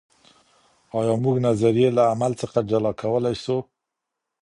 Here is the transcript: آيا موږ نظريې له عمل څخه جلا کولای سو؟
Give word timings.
آيا 0.97 1.13
موږ 1.23 1.35
نظريې 1.47 1.89
له 1.97 2.03
عمل 2.11 2.31
څخه 2.41 2.59
جلا 2.69 2.91
کولای 3.01 3.35
سو؟ 3.43 3.57